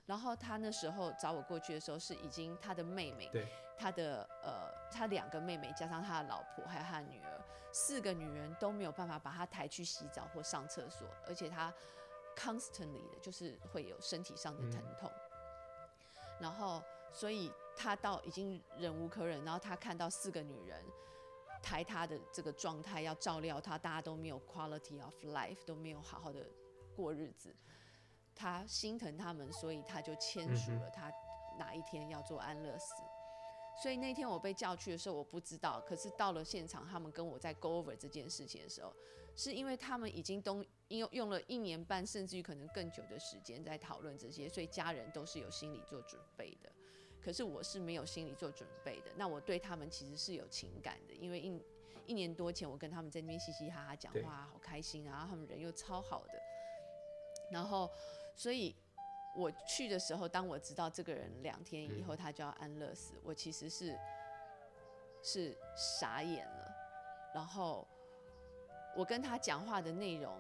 [0.06, 3.30] 然后他那时候找我过去的时候是已经他的妹妹，
[3.78, 11.72] 他的呃，他两个妹妹加上他的老婆还有他的女儿，四个女人都没有办法把他抬去洗澡或上厕所，而且他
[12.36, 15.19] constantly 的就是会有身体上的疼痛，嗯、
[16.40, 20.84] 然后所以他到已经忍无可忍，然后他看到四个女人
[21.62, 26.46] 抬他的这个状态要照料他，大家都没有 quality of life，都没有好好的
[26.96, 27.56] 过日子，
[28.36, 31.12] 他心疼他们，所以他就签署了他
[31.58, 32.94] 哪一天要做安乐死。
[33.82, 35.82] 所以那天我被叫去的时候，我不知道。
[35.88, 38.94] 可是到了现场，他们跟我在 go over 这件事情的时候，
[39.40, 46.70] 是因为他们已经都用用了一年半，甚至于可能更久的时间在讨论这些，所以家人都是有心理做准备的。
[47.24, 49.06] 可是我是没有心理做准备的。
[49.16, 51.62] 那我对他们其实是有情感的，因为一
[52.06, 56.34] 一年多前我跟他们在那边嘻嘻哈哈讲话，好开心啊，然后他们人又超好的。
[57.50, 57.90] 然后，
[58.36, 58.76] 所以。
[59.36, 63.96] 我去的时候，当我知道这个人两天以后他就要安乐死，我其实是
[65.22, 66.76] 是傻眼了。
[67.36, 67.88] 然后
[69.00, 70.38] 我跟他讲话的内容，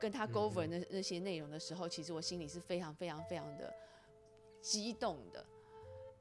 [0.00, 3.72] 跟他 go over 那那些内容的时候，其实我心里是非常非常非常的
[4.60, 5.46] 激动的。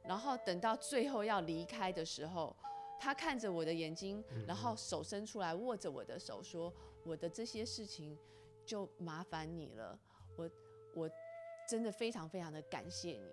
[0.04, 2.56] 然后等到最后要离开的时候，
[3.00, 6.72] 他看着我的眼睛，然后手伸出来握着我的手说
[7.04, 8.16] ：“我的这些事情
[8.64, 10.00] 就麻烦你了。”
[10.38, 10.50] 我
[10.94, 11.10] 我。
[11.70, 13.32] 真的非常非常的感谢你，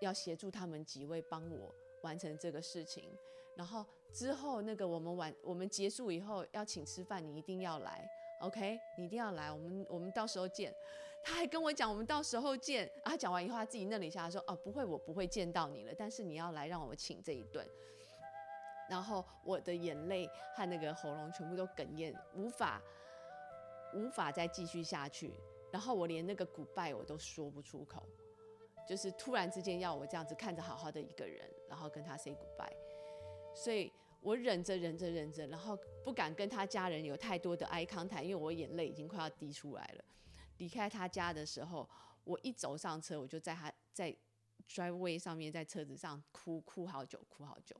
[0.00, 3.10] 要协助他们几位帮我完成这个事情。
[3.56, 8.08] 然后之后那个我们晚我们结束以后要请吃饭，你一定要来
[8.40, 8.78] ，OK？
[8.98, 10.74] 你一定要来，我们我们到时候见。
[11.26, 13.16] 他还跟我讲我们到时候见啊。
[13.16, 17.66] 讲完以后他自己愣了一下，说：“哦，不会，我不会见到你了，但是你要来让我请这一顿。”
[18.90, 22.82] 然后我的眼泪和那个喉咙全部都哽咽，无法
[23.94, 25.32] 无法再继续下去。
[25.72, 28.06] 然后我连那个 goodbye 我都说不出口，
[28.86, 32.76] 就是突然之间要我这样子看着好好的一个人，然后跟他 say goodbye，
[33.54, 33.90] 所以
[34.20, 40.04] 我忍着忍着忍着，然后不敢跟他家人有太多的 eye contact，因为我眼泪已经快要滴出来了。
[40.58, 41.88] 离开他家的时候，
[42.24, 44.14] 我一走上车，我就在他在
[44.68, 47.74] driveway 上面，在车子上哭哭好久，哭好久。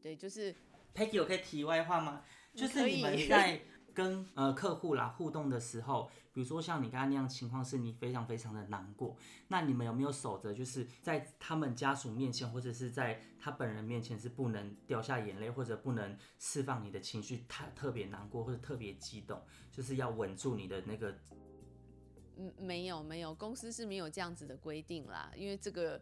[0.00, 0.54] 对，就是
[0.94, 2.24] Peggy，我可以题外话吗？
[2.54, 3.60] 就是你们在。
[3.94, 9.16] 跟呃客户啦互动的时候，比如说像你刚刚那样情况，是你非常非常的难过。
[9.48, 21.14] 那你们有没有守着，就是在他们家属面前，或者是在他本人面前，是不能掉下眼泪，或者不能释放你的情绪，太特别难过或者特别激动，就是要稳住你的那个。
[22.36, 25.30] 嗯，没有没有，公司是没有这样子的规定啦。
[25.36, 26.00] 因为这个，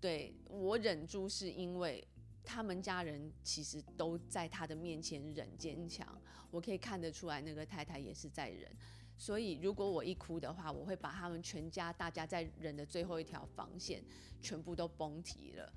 [0.00, 2.06] 对我忍住是因为。
[2.44, 8.70] 他们家人其实都在他的面前忍坚强，我可以看得出来，那个太太也是在忍。
[9.16, 14.04] 所以如果我一哭的话，我会把他们全家大家在忍的最后一条防线
[14.40, 15.72] 全部都崩提了。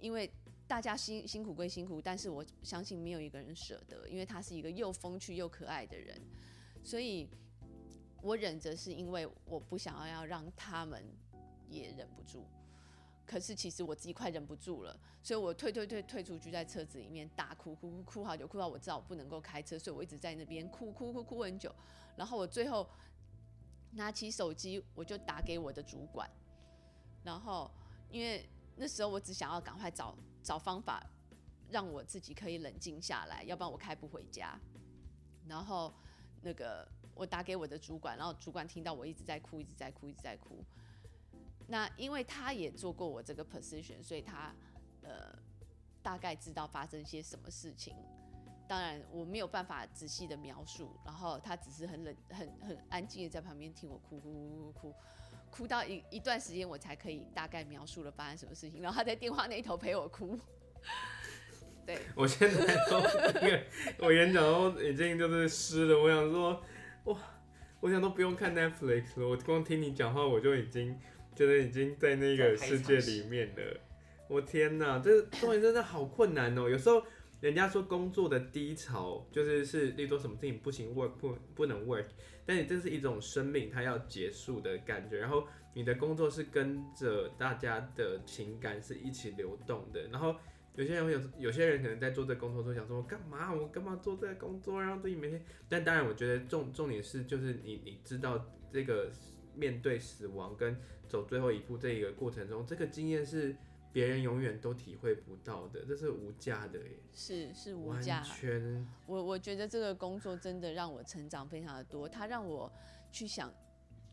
[0.00, 0.30] 因为
[0.66, 6.20] 大家辛辛苦归辛苦，但是我相信没有一个人舍得，因为他是一个又风趣又可爱的人。
[6.82, 7.28] 所以
[8.22, 11.04] 我忍着是因为我不想要要让他们
[11.68, 12.46] 也忍不住。
[13.28, 21.70] 可是其实我自己快忍不住了，所以我退退退退出去，在车子里面大哭哭哭哭好久，哭到我知道我不能够开车，所以我一直在那边哭哭哭哭很久。
[22.16, 22.88] 然后我最后
[23.90, 26.26] 拿起手机，我就打给我的主管。
[27.22, 27.70] 然后
[28.10, 31.06] 因为那时候我只想要赶快找找方法，
[31.68, 34.58] 让我自己可以冷静下来，要不然我开不回家。
[35.46, 35.92] 然后
[36.40, 40.64] 那个我打给我的主管，然后主管听到我一直在哭，一直在哭，一直在哭。
[41.70, 44.54] 那因为他也做过我这个 position，所以他
[45.02, 45.38] 呃
[46.02, 47.94] 大概知道发生些什么事情。
[48.66, 54.94] 当然我没有办法仔细的描述，然后他只是很冷、很很安静的在旁边听我哭哭哭哭哭，
[55.50, 58.80] 哭到一一段时间我才可以大概描述了发生什么事情。
[58.80, 60.38] 然后他在电话那一头陪我哭。
[61.86, 63.00] 对，我现在都
[63.40, 63.66] 因为
[64.00, 65.98] 我眼角都已经就是湿了。
[65.98, 66.62] 我想说，
[67.04, 67.18] 哇，
[67.80, 70.98] 我想都不用看 Netflix 了，我光听你讲话我就已经。
[71.38, 73.80] 觉得已经在那个世界里面了，
[74.28, 76.68] 我天哪，这中文真的好困难哦。
[76.68, 77.00] 有时候
[77.40, 82.06] 人家说工作的低潮就是是，例如说什么事情不行 work 不不能 work，
[82.44, 85.18] 但你这是一种生命它要结束的感觉。
[85.18, 90.08] 然后你的工作是跟着大家的情感是一起流动的。
[90.08, 90.34] 然后
[90.74, 95.40] 有些人会有有些人可能在做这个工作的时候想说，干嘛我干嘛做这个工作，然后自己每天。
[95.68, 99.08] 但当然，我觉得重重点是就是你你知道这个
[99.58, 100.78] 面对死亡跟。
[101.08, 103.56] 走最后一步这一个过程中，这个经验是
[103.94, 106.98] 别人永远都体会不到的，这是无价的耶。
[107.14, 108.20] 是是无价。
[108.20, 108.86] 完全。
[109.06, 112.70] 我我觉得这个工作真的让我成长非常的多，它让我
[113.10, 113.50] 去想，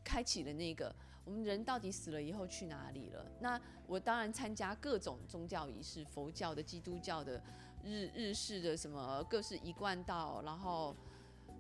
[0.06, 3.30] 开启了那个我们人到底死了以后去哪里了？
[3.42, 7.44] 那我当然参加各种宗教仪式，佛教的、基督教的、
[7.84, 10.96] 日日式的什么各式一贯道，然后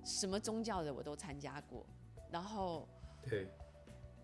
[0.05, 1.85] 什么宗教的我都参加过。
[2.31, 2.87] 然后，
[3.29, 3.49] 对，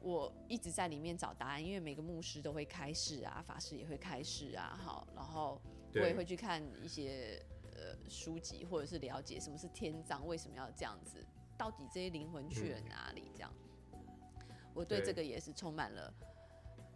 [0.01, 5.61] 我一直在里面找答案，因为每个牧师都会开示啊，法师也会开示啊，好，然后
[5.93, 7.39] 我也会去看一些
[7.75, 11.25] 呃书籍，或者是了解什么是天葬，为什么要这样子，
[11.57, 13.53] 到底这些灵魂去了哪里，这样。
[13.53, 13.61] 嗯
[14.73, 16.13] 我对这个也是充满了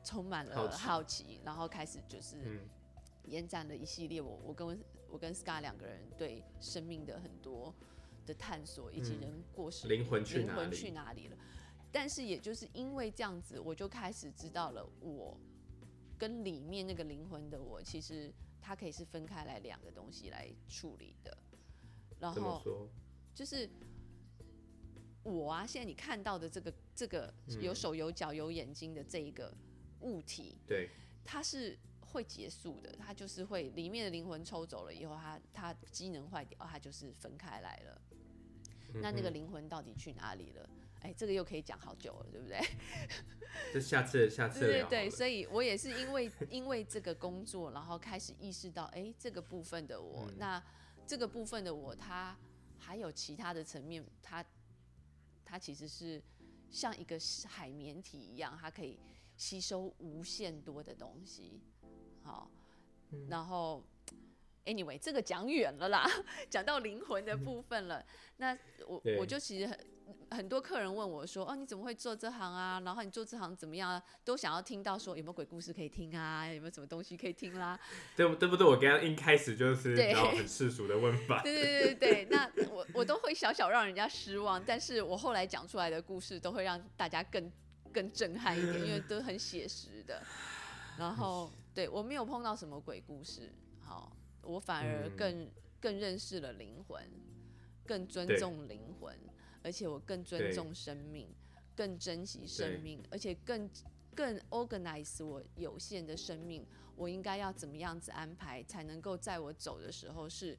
[0.02, 2.66] 充满了好奇，然后开始就是
[3.26, 7.76] 延展了一系列我我跟我跟 Scar 两个人对生命的很多
[8.26, 11.36] 的探索，以及人过世灵魂去灵魂去哪里了。
[11.96, 15.40] 但是也就是因为这样子，我就开始知道了我
[16.18, 18.30] 跟里面那个灵魂的我，其实
[18.60, 21.38] 它可以是分开来两个东西来处理的。
[22.20, 22.62] 然后
[23.34, 23.70] 就是。
[25.24, 29.52] 我啊，现在你看到的这个这个有手有脚有眼睛的这一个
[30.02, 30.88] 物体，对，
[31.24, 38.00] 它是会结束的，它就是会里面的灵魂抽走了以后，它它机能坏掉，它就是分开来了。
[39.02, 40.70] 那那个灵魂到底去哪里了？
[41.06, 42.60] 哎，这个又可以讲好久了，对不对？
[43.74, 50.62] 就下次下次对，所以我也是因为因为这个工作，然后开始意识到，哎，这个部分的我，那
[51.06, 52.36] 这个部分的我，它
[52.80, 54.44] 还有其他的层面，它。
[55.48, 56.20] 它其实是
[56.72, 59.00] 像一个海绵体一样，它可以
[59.38, 61.62] 吸收无限多的东西。
[62.24, 62.50] 好，
[63.30, 63.84] 然后
[64.66, 66.10] anyway 这个讲远了啦，
[66.50, 68.04] 讲到灵魂的部分了。
[68.38, 69.78] 那我我就其实很。
[70.30, 72.80] 很多客人问我说：“哦，你怎么会做这行啊？
[72.86, 74.04] 然后你做这行怎么样啊？
[74.24, 76.46] 都想要听到说有没有鬼故事可以听啊？
[76.48, 77.80] 有没有什么东西可以听啦？”
[78.16, 78.68] 对对不对？
[78.68, 81.42] 我刚刚一开始就是很世俗的问法。
[81.42, 87.52] 对对对对，那我我都会小小让人家失望，但是我后来讲出来的故事都会让大家更
[87.92, 90.22] 更震撼一点，因为都很写实的。
[91.00, 93.52] 然后 对我没有碰到什么鬼故事，
[93.82, 97.04] 好，我反而更、嗯、更认识了灵魂，
[97.86, 99.18] 更尊重灵魂。
[99.64, 101.28] 而且我更尊重生命，
[101.76, 103.68] 更珍惜生命，而且更
[104.14, 106.64] 更 organize 我有限的生命，
[106.96, 110.56] 我应该要怎么样子安排，才能够在我走的时候是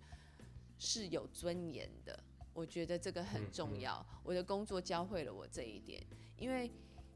[0.76, 2.18] 是有尊严的？
[2.52, 4.04] 我觉得这个很重要。
[4.10, 4.20] 嗯嗯。
[4.24, 6.04] 我的工作教会了我这一点，
[6.36, 6.68] 因为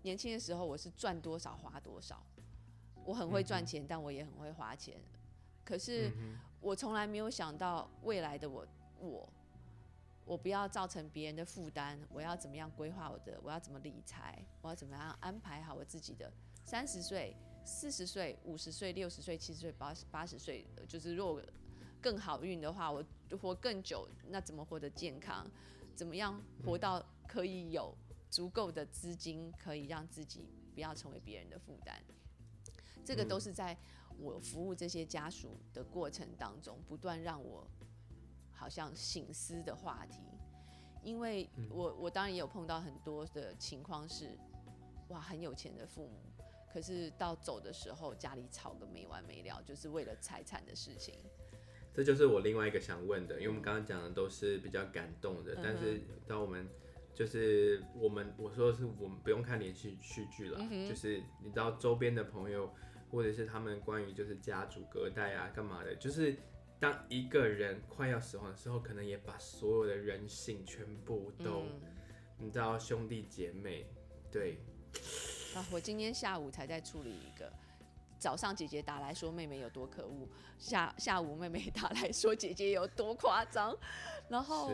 [0.03, 2.25] 年轻的时候我是赚多少花多少，
[3.05, 5.03] 我很会赚钱，但我也很会花钱。
[5.65, 6.13] 可是
[6.61, 8.67] 我从来没有想到未来的我
[8.99, 9.29] 我。
[10.27, 13.41] 我不要造成别人的负担，我要怎么样规划我的？
[13.43, 14.41] 我要怎么理财？
[14.63, 16.33] 我要怎么样安排好我自己的
[16.65, 20.65] 三十岁、四十岁、五十岁、六十岁、七十岁、八十八十岁？
[20.87, 21.43] 就是如果
[22.01, 23.05] 更好运的话，我
[23.41, 25.51] 活更久，那怎么活得健康？
[25.97, 27.93] 怎么样活到可以有
[28.31, 31.97] 足够的资金，可以让自己不要成为别人的负担？
[33.05, 33.77] 这个都是在
[34.21, 37.67] 我服务这些家属的过程当中，不断让我。
[38.53, 40.21] 好像醒思的话题，
[41.03, 44.37] 因为我我当然也有碰到很多的情况是，
[45.09, 46.21] 哇，很有钱的父母，
[46.71, 51.15] 可是到走的时候家里吵个没完没了，就是为了财产的事情。
[51.95, 56.69] 这就是我另外一个想问的，因为我们刚刚讲的都是比较感动的，嗯、但是当我们
[57.15, 62.71] 就是我们我说的是我们不用看连续续剧了，嗯、就是你知道周边的朋友
[63.11, 66.37] 或者是他们关于就是家族隔代啊干嘛的，就是。
[66.81, 71.81] 当一个人快要死亡的时候，可能也把所有的人性全部都，嗯、
[72.39, 73.85] 你知道兄弟姐妹，
[74.33, 74.57] 对。
[75.55, 77.53] 啊，我今天下午才在处理一个，
[78.19, 83.77] 早上姐姐打来说妹妹有多可恶，下下午妹妹打来说姐姐有多夸张，
[84.31, 84.73] 然后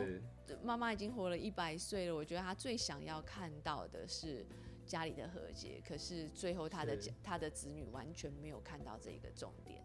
[0.63, 4.45] 妈妈已经活了一百岁了，我觉得她最想要看到的是
[4.87, 9.83] 家里的和解，可是最后他的他的子女完全没有看到这一个重点。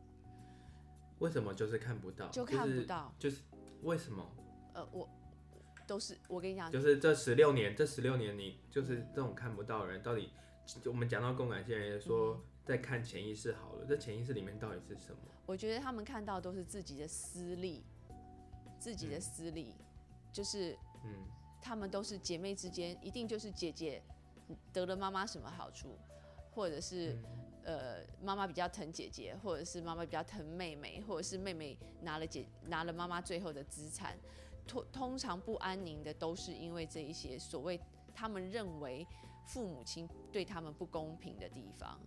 [1.19, 2.29] 为什么就是看不到？
[2.31, 3.43] 就看不到，就是、就是、
[3.83, 4.25] 为什么？
[4.75, 5.09] 呃，我
[5.87, 10.31] 都是我跟你讲，就是这十六年，这十六年你就是这种看不到的人，到底
[10.87, 15.19] 我们讲到共感，线人说在看潜意识好了，嗯、这潜意识里面到底是什么？
[15.47, 17.85] 我觉得他们看到都是自己的私利，
[18.79, 19.85] 自己的私利，嗯、
[20.33, 21.27] 就是嗯，
[21.61, 24.03] 他们都是姐妹之间，一定就是姐姐
[24.73, 25.99] 得了妈妈什么好处，
[26.55, 27.13] 或者是。
[27.13, 27.25] 嗯
[27.65, 34.19] 呃，妈妈比较疼姐姐，或者是妈妈比较疼妹妹，或者是妹妹拿了姐拿了妈妈最后的资产，
[34.67, 37.81] 通通常不安宁的都是因为这一些所谓
[38.13, 39.07] 他们认为
[39.47, 42.01] 父母亲对他们不公平的地方。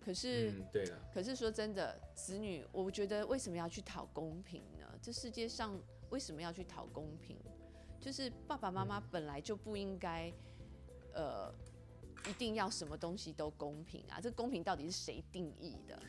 [0.00, 4.98] 可是，嗯、对了，可是说真的，子女，我觉得为什么要去讨公平呢？
[5.00, 7.38] 这世界上为什么要去讨公平？
[8.00, 10.32] 就是爸爸妈妈本来就不应该，
[11.14, 11.54] 呃。
[12.26, 14.20] 一定要什么东西都公平啊？
[14.20, 16.00] 这公平到底是谁定义的？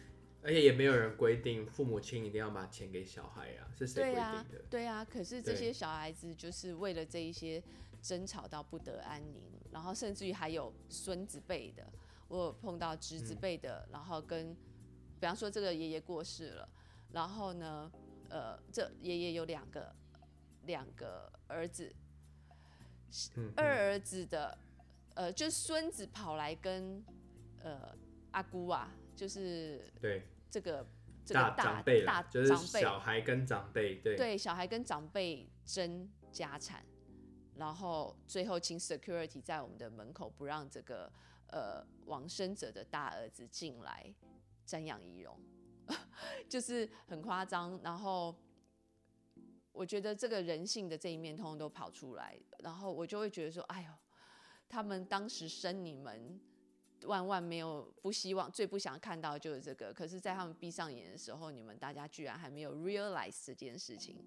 [0.41, 4.45] 而且也没有人规定父母亲一定要把钱给小孩啊，是谁规定的？
[4.47, 5.05] 对啊，对啊。
[5.05, 7.61] 可是这些小孩子就是为了这一些
[8.01, 11.85] 争吵到不得安宁，然后甚至于还有孙子辈的，
[12.29, 14.55] 我有碰到侄子辈的，嗯、然后跟，
[15.19, 16.69] 比方说这个爷爷过世了，
[17.11, 17.91] 然后呢，
[18.29, 19.93] 呃，这爷爷有两个
[20.65, 21.93] 两个儿子，
[23.35, 24.57] 嗯嗯二儿子的，
[25.15, 27.03] 呃，就孙子跑来跟
[27.61, 27.95] 呃
[28.31, 28.93] 阿姑啊。
[29.15, 30.87] 就是对这个
[31.25, 36.85] 这个大长辈大就是小孩跟长辈对对小孩跟长辈争家产，
[37.55, 41.11] 然后最后请 security 在我们的门口不让这个
[41.47, 44.15] 呃往生者的大儿子进来
[44.65, 45.37] 瞻仰仪容，
[46.47, 47.77] 就是很夸张。
[47.83, 48.33] 然后
[49.73, 53.91] 我觉得这个人性的这一面通通都跑出来，然后我就会觉得说，哎呦，
[54.69, 56.39] 他们当时生你们。
[57.05, 59.93] 万万没有不希望，最不想看到就是这个。
[59.93, 64.17] 可是，在他们闭上眼的时候，你们大家居然还没有 realize 这件事情，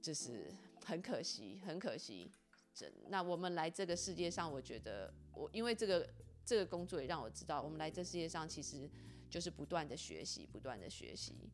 [0.00, 0.54] 就是
[0.84, 2.30] 很可惜，很可惜。
[2.72, 6.08] 真，那我们来这个世界上，我觉得我因为这个
[6.44, 8.88] 这个工作也让我知道，我们来这世界上其实
[9.28, 11.50] 就是不断的学习，不断的学习。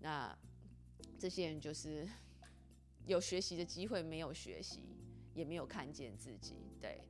[0.00, 0.34] 那
[1.18, 2.08] 这些人就是
[3.04, 4.80] 有学习的机会，没有学习，
[5.34, 6.54] 也没有看见自己。
[6.80, 7.02] 对，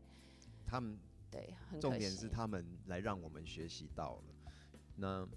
[0.66, 0.98] 他们。
[1.30, 4.52] 对，重点是他们来让我们学习到了。
[4.94, 5.28] 那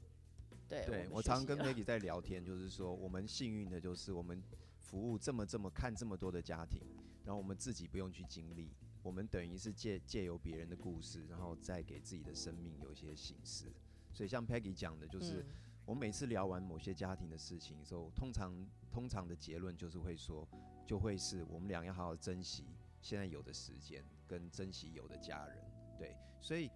[0.67, 4.39] 对，对我，我常跟 Peggy 在聊天，就是说我们幸运的就是我们
[4.77, 6.83] 服务这么这么看这么多的家庭，
[7.25, 8.69] 然后我们自己不用去经历，
[9.01, 13.73] 我们等于是借借由别人的故事，然后再给自己的生命有一些形式。
[14.13, 15.45] 所以像 Peggy 讲的，就是、嗯、
[15.83, 18.53] 我每次聊完某些家庭的事情的时候，通常
[18.91, 20.47] 通常的结论就是会说，
[20.85, 22.65] 就会是我们俩要好好珍惜
[23.01, 25.57] 现在有的时间，跟珍惜有的家人。
[25.97, 26.69] 对，所以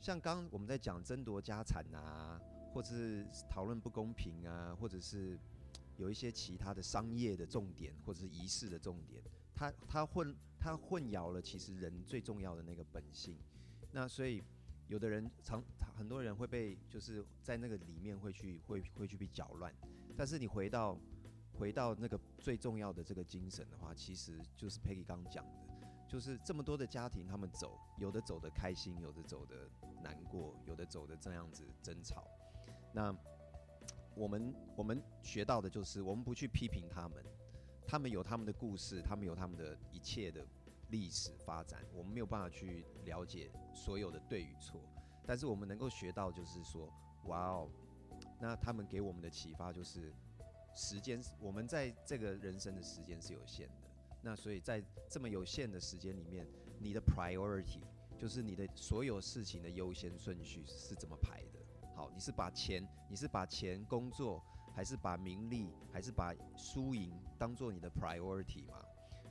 [0.00, 2.40] 像刚我们在讲争夺家产啊，
[2.72, 5.38] 或者是讨论不公平啊，或者是
[5.96, 9.22] 有一些其他的商业的重点，或者是仪式的重点，
[9.54, 13.36] 它它混它混淆了其实人最重要的那个本性。
[13.92, 14.42] 那所以
[14.88, 15.62] 有的人常
[15.96, 19.72] 很多人会被就是在那个里面会去会会去被搅乱，
[20.16, 20.98] 但是你回到
[21.60, 25.60] 回到那个最重要的这个精神的话，其实就是 Peggy 刚讲的。
[26.08, 29.68] 就是这么多的家庭，他们走，有的走得开心，有的走得
[30.02, 32.24] 难过，有的走得这样子争吵。
[32.94, 33.14] 那
[34.16, 37.22] 我们我们学到的就是，我们不去批评他们，
[37.86, 40.44] 他们有他们的故事，他们有他们的一切的
[40.88, 44.80] 历史发展，我们没有办法去了解所有的对与错。
[45.26, 46.90] 但是我们能够学到，就是说，
[47.26, 47.68] 哇哦，
[48.40, 50.12] 那他们给我们的启发就是，
[50.80, 53.74] 时间，我们在这个人生的时间是有限的。
[54.22, 56.46] 那所以在这么有限的时间里面，
[56.78, 57.82] 你的 priority
[58.16, 61.60] 就是你的所有事情的优先顺序是怎么排的？
[61.94, 64.42] 好，你是把钱，你是把钱、工作，
[64.74, 68.82] 还是把名利，还是把输赢当做你的 priority 嘛？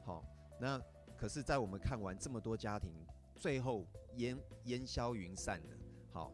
[0.06, 0.24] 好，
[0.62, 0.80] 那
[1.18, 2.94] 可是，在我们看完这么多家庭，
[3.36, 3.88] 最后
[4.18, 5.76] 烟烟消云散的，
[6.12, 6.32] 好，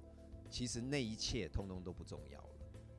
[0.50, 2.50] 其实那一切通通都不重要了。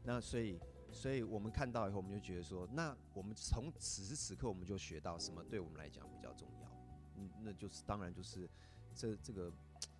[0.02, 0.58] 那所以。
[0.96, 6.70] 所以我们看到以后，我们就觉得说，那我们从此时此刻，我们就学到什么对我们来讲比较重要？
[7.16, 8.48] 嗯，那就是当然就是
[8.94, 9.52] 这这个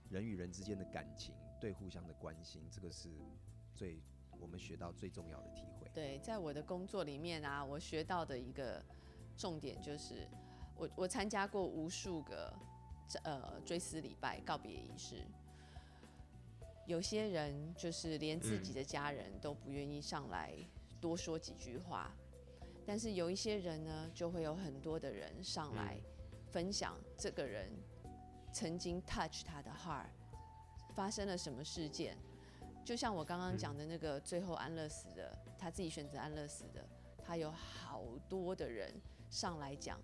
[0.08, 3.10] 人与人之间的感情，对互相的关心，这个是
[3.74, 4.00] 最
[4.40, 5.86] 我们学到最重要的体会。
[5.92, 8.82] 对，在我的工作里面啊，我学到的一个
[9.36, 10.26] 重点就是，
[10.76, 12.52] 我我参加过无数个
[13.22, 15.22] 呃追思礼拜、告别仪式，
[16.86, 20.56] 有些人就是连自己的家人都不愿意上来。
[21.00, 22.10] 多说几句话，
[22.84, 25.98] 但是有一些人呢，就会有很多的人上来
[26.50, 27.70] 分享这个人
[28.52, 30.06] 曾经 touch 他的 heart，
[30.94, 32.16] 发生了什么事件。
[32.84, 36.88] 就像我刚刚讲的那个最后安乐死的，他自己选择安乐死的，
[37.22, 38.94] 他有好多的人
[39.28, 40.00] 上来讲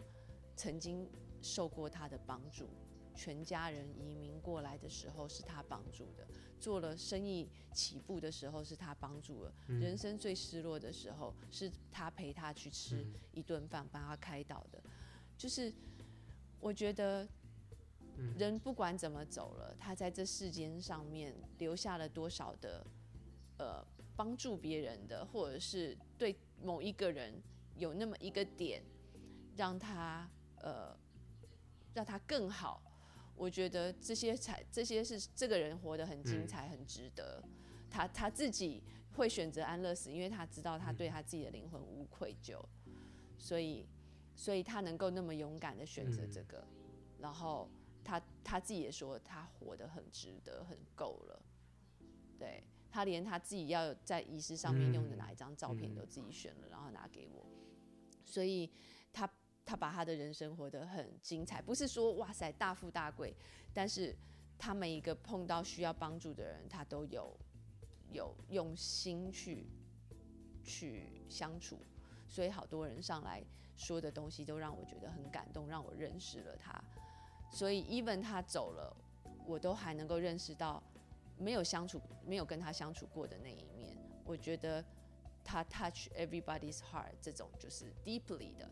[0.56, 1.08] 曾经
[1.40, 2.68] 受过他的帮助。
[3.14, 6.26] 全家人移民过来的时候是他帮助的，
[6.58, 14.82] 做了生意起步的时候是他帮助了，嗯、人生最失落的时候是他陪他去吃一顿饭，帮他开导的。
[15.36, 15.72] 就是
[16.60, 17.28] 我觉得
[18.38, 22.86] 人不管怎么走了，他在这世间上面留下了多少的
[23.58, 23.84] 呃
[24.14, 27.42] 帮助别人的，或者是对某一个人
[27.76, 28.82] 有那么一个点，
[29.56, 30.96] 让他呃
[31.94, 32.80] 让他更好。
[33.34, 37.42] 我觉得这些才这些是这个人活得很精彩，很值得。
[37.90, 38.82] 他他自己
[39.14, 42.58] 会选择安乐死，因为他知道他对他自己的灵魂无愧疚，
[43.36, 43.86] 所以
[44.34, 46.64] 所以他能够那么勇敢的选择这个，
[47.18, 47.68] 然后
[48.02, 51.42] 他他自己也说他活得很值得，很够了。
[52.38, 57.44] 对，他连他自己要在仪式上面用的哪一张照片都自己选了，然后拿给我。
[58.24, 58.70] 所以
[59.72, 63.34] 他把他的人生活得很精彩，不是说哇塞大富大贵，
[63.72, 64.14] 但是
[64.58, 67.34] 他每一个碰到需要帮助的人，他都有
[68.10, 69.66] 有用心去
[70.62, 71.78] 去相处。
[72.28, 73.42] 所以好多人上来
[73.74, 76.78] 说的东西都让我觉得很感动，让我认识了他。
[77.50, 78.94] 所以 even 他走了，
[79.46, 80.82] 我都还能够认识到
[81.38, 83.96] 没有相处、没有跟他相处过的那一面。
[84.26, 84.84] 我觉得
[85.42, 88.68] 他 touch everybody's heart 这种就是 deeply 的，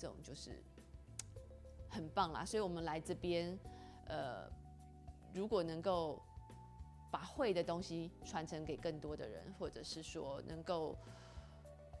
[0.00, 0.50] 这种就是
[1.90, 2.44] 很棒啦。
[2.44, 3.58] 所以我们来这边，
[4.06, 4.50] 呃，
[5.34, 6.22] 如果能够
[7.10, 10.96] 把会的东西传承给更多的人，或者是说能够。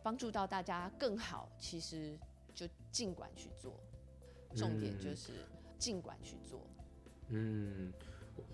[0.02, 2.18] 帮助到大家更好，其实
[2.54, 3.78] 就尽管去做，
[4.56, 5.44] 重点就是
[5.78, 6.58] 尽管去做。
[7.28, 7.92] 嗯，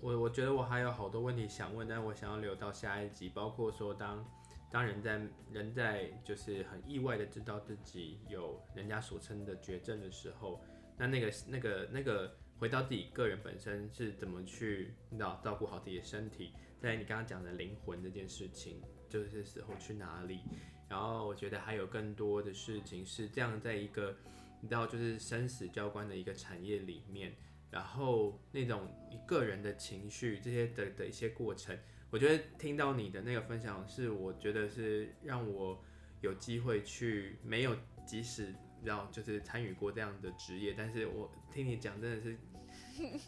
[0.01, 3.29] 我我觉得我还有好多问题想问，但我想要留到下一集。
[3.29, 4.25] 包括说当，
[4.71, 10.61] 当人在人在就是很意外的知道自己有人家所称的绝症的时候，
[10.97, 20.41] 那那个那个那个回到自己个人本身是怎么去照照顾好自己的身体，在你刚刚讲的灵魂这件事情，就是时候去哪里？
[20.89, 24.15] 然后我觉得还有更多的事情是这样，在一个
[24.61, 27.35] 你知道就是生死交关的一个产业里面，
[27.69, 31.77] 然后那种你个人的情绪这些的的一些过程，
[32.09, 35.83] 我觉得听到你的那个分享是，我觉得是让我
[36.21, 38.47] 有机会去没有即使
[38.79, 42.37] 你知道就是参与过这样的职业，但是我听你讲真的是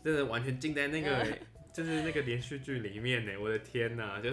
[0.04, 1.38] 真的完全浸在那个
[1.74, 4.30] 就是那个连续剧里面呢，我的天哪，就。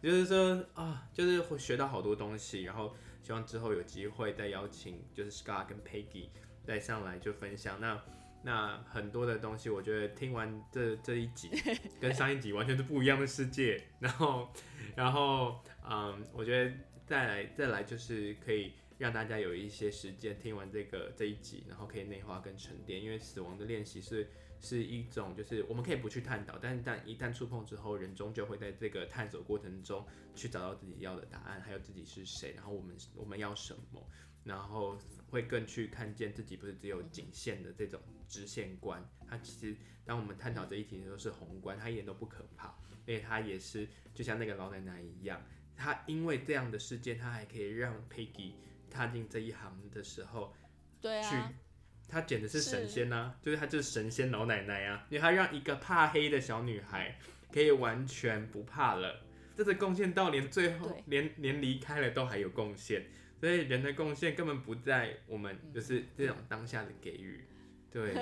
[0.00, 6.28] 就是说啊，就是会学到好多东西，然后希望之后有机会再邀请，就是 Scar 跟 Peggy
[6.62, 7.80] 再上来就分享。
[7.80, 8.00] 那
[8.42, 11.50] 那很多的东西，我觉得听完这这一集
[12.00, 13.82] 跟上一集完全是不一样的世界。
[14.00, 14.48] 然后
[14.96, 16.72] 然后嗯，我觉得
[17.06, 24.28] 再来再来就是可以让大家有一些时间听完这个这一集，然后可以内化跟沉淀，因为死亡的练习是。
[24.60, 34.04] 是一种，就是我们可以不去探讨，但是但一旦触碰之后，人终究会在这个探索过程中去找到自己要的答案，还有自己是谁，然后我们我们要什么，
[34.42, 34.98] 然后
[35.30, 39.06] 会更去看见自己不是只有仅限的这种直线观。
[39.28, 42.74] 它其实当我们探讨这一题的时候是宏观，它一点都不可怕，
[43.06, 45.42] 因为它也是就像那个老奶奶一样，
[45.76, 48.52] 她因为这样的事件，她还可以让 Peggy
[48.90, 50.54] 踏进这一行的时候，
[51.00, 51.52] 对啊。
[52.10, 57.18] 她简直是神仙呐、就是她就是神仙老奶奶啊，因为她让一个怕黑的小女孩
[57.52, 63.04] 可以完全不怕了，这是贡献到连最后连连离开了都还有贡献，
[63.40, 67.44] 所以人的贡献根本不在我们就是这种当下的给予，
[67.90, 68.12] 对，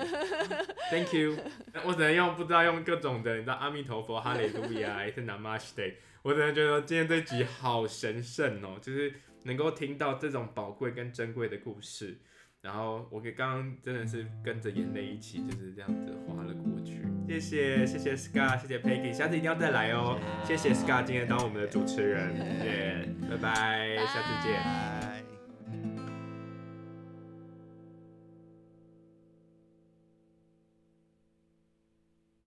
[0.91, 1.37] Thank you，
[1.85, 9.14] 我只能用不知道用各种的，你知道阿弥陀佛、哈利路亚还是 Namaste， 我只能觉得今天这集好神圣哦，就是
[9.45, 12.19] 能够听到这种宝贵跟珍贵的故事。
[12.62, 17.16] 然后我给刚刚真的是跟着眼泪一起就是这样子滑了过去。
[17.27, 20.18] 谢谢谢谢 Scar，谢谢 Peggy，下次一定要再来哦。
[20.45, 25.16] 谢谢 Scar 今天当我们的主持人， 谢谢，拜拜，下次见。